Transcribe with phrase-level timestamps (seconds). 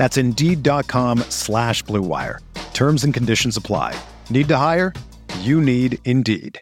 [0.00, 2.38] That's Indeed.com slash BlueWire.
[2.72, 4.00] Terms and conditions apply.
[4.30, 4.94] Need to hire?
[5.40, 6.58] You need Indeed.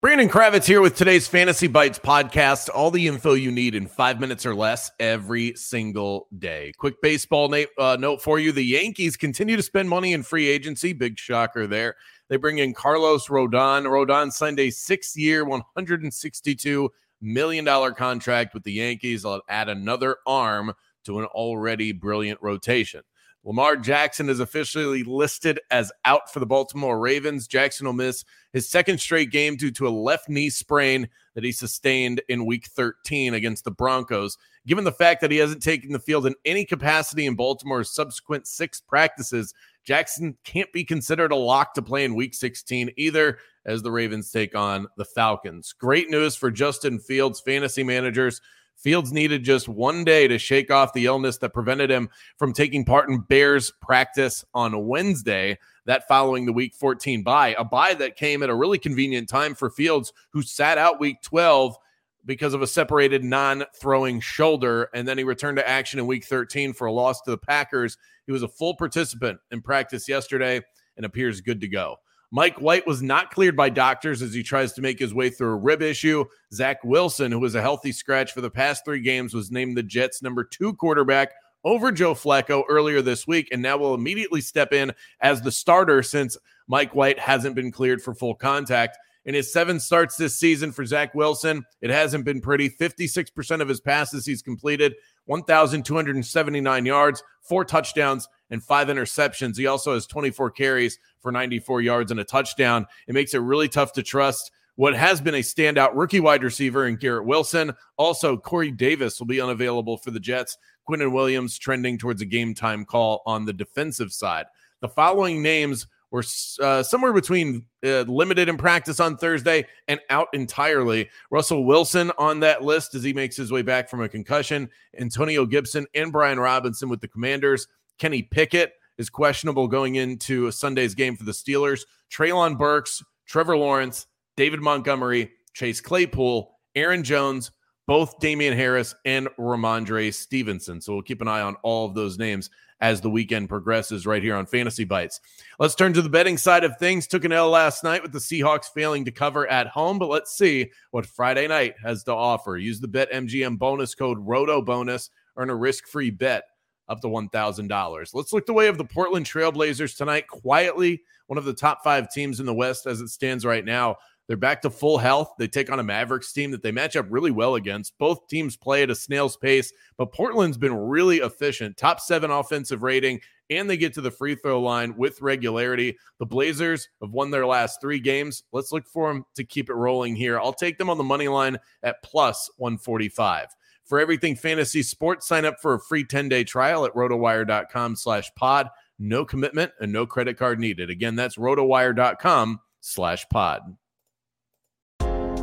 [0.00, 2.70] Brandon Kravitz here with today's Fantasy Bites podcast.
[2.74, 6.72] All the info you need in five minutes or less every single day.
[6.78, 10.94] Quick baseball uh, note for you the Yankees continue to spend money in free agency.
[10.94, 11.96] Big shocker there.
[12.30, 13.84] They bring in Carlos Rodon.
[13.84, 16.88] Rodon signed a six year, $162
[17.22, 19.24] million dollar contract with the Yankees.
[19.24, 23.02] I'll add another arm to an already brilliant rotation.
[23.44, 27.48] Lamar Jackson is officially listed as out for the Baltimore Ravens.
[27.48, 31.50] Jackson will miss his second straight game due to a left knee sprain that he
[31.50, 34.38] sustained in week 13 against the Broncos.
[34.64, 38.46] Given the fact that he hasn't taken the field in any capacity in Baltimore's subsequent
[38.46, 43.82] six practices, Jackson can't be considered a lock to play in week 16 either as
[43.82, 45.72] the Ravens take on the Falcons.
[45.72, 48.40] Great news for Justin Fields fantasy managers
[48.82, 52.84] Fields needed just one day to shake off the illness that prevented him from taking
[52.84, 55.58] part in Bears practice on Wednesday.
[55.84, 59.54] That following the week 14 bye, a bye that came at a really convenient time
[59.54, 61.76] for Fields, who sat out week 12
[62.24, 64.88] because of a separated non throwing shoulder.
[64.94, 67.98] And then he returned to action in week 13 for a loss to the Packers.
[68.26, 70.60] He was a full participant in practice yesterday
[70.96, 71.98] and appears good to go.
[72.34, 75.52] Mike White was not cleared by doctors as he tries to make his way through
[75.52, 76.24] a rib issue.
[76.50, 79.82] Zach Wilson, who was a healthy scratch for the past three games, was named the
[79.82, 81.32] Jets' number two quarterback
[81.62, 86.02] over Joe Flacco earlier this week, and now will immediately step in as the starter
[86.02, 86.38] since
[86.68, 88.96] Mike White hasn't been cleared for full contact.
[89.26, 92.70] In his seven starts this season for Zach Wilson, it hasn't been pretty.
[92.70, 94.94] 56% of his passes he's completed,
[95.26, 99.56] 1,279 yards, four touchdowns, and five interceptions.
[99.56, 102.86] He also has 24 carries for 94 yards and a touchdown.
[103.08, 106.86] It makes it really tough to trust what has been a standout rookie wide receiver
[106.86, 107.72] in Garrett Wilson.
[107.96, 110.58] Also, Corey Davis will be unavailable for the Jets.
[110.88, 114.46] Quinnen Williams trending towards a game time call on the defensive side.
[114.80, 116.24] The following names were
[116.60, 121.08] uh, somewhere between uh, limited in practice on Thursday and out entirely.
[121.30, 124.68] Russell Wilson on that list as he makes his way back from a concussion.
[124.98, 127.66] Antonio Gibson and Brian Robinson with the Commanders.
[128.02, 131.82] Kenny Pickett is questionable going into Sunday's game for the Steelers.
[132.10, 137.52] Treylon Burks, Trevor Lawrence, David Montgomery, Chase Claypool, Aaron Jones,
[137.86, 140.80] both Damien Harris and Rhamondre Stevenson.
[140.80, 144.20] So we'll keep an eye on all of those names as the weekend progresses right
[144.20, 145.20] here on Fantasy Bites.
[145.60, 147.06] Let's turn to the betting side of things.
[147.06, 150.36] Took an L last night with the Seahawks failing to cover at home, but let's
[150.36, 152.56] see what Friday night has to offer.
[152.56, 156.46] Use the BetMGM bonus code ROTO bonus, earn a risk free bet
[156.88, 158.14] up to $1,000.
[158.14, 160.26] Let's look the way of the Portland Trailblazers tonight.
[160.28, 163.96] Quietly, one of the top five teams in the West as it stands right now.
[164.28, 165.34] They're back to full health.
[165.38, 167.98] They take on a Mavericks team that they match up really well against.
[167.98, 171.76] Both teams play at a snail's pace, but Portland's been really efficient.
[171.76, 175.98] Top seven offensive rating, and they get to the free throw line with regularity.
[176.18, 178.44] The Blazers have won their last three games.
[178.52, 180.38] Let's look for them to keep it rolling here.
[180.38, 183.48] I'll take them on the money line at plus 145.
[183.92, 188.70] For everything fantasy sports, sign up for a free 10-day trial at rotowire.com slash pod.
[188.98, 190.88] No commitment and no credit card needed.
[190.88, 193.76] Again, that's rotowire.com slash pod.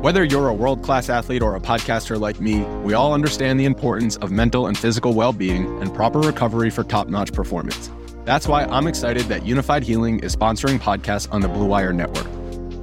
[0.00, 3.66] Whether you're a world class athlete or a podcaster like me, we all understand the
[3.66, 7.90] importance of mental and physical well being and proper recovery for top notch performance.
[8.24, 12.37] That's why I'm excited that Unifyd Healing is sponsoring podcasts on the Blue Wire Network.